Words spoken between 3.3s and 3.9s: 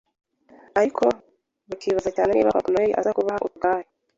utugare.